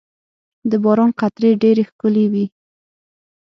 •د 0.69 0.71
باران 0.83 1.09
قطرې 1.19 1.51
ډېرې 1.61 1.83
ښکلي 1.89 2.25
وي. 2.31 2.45